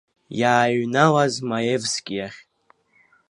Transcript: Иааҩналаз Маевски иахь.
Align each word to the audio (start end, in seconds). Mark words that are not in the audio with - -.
Иааҩналаз 0.41 1.35
Маевски 1.47 2.13
иахь. 2.15 2.39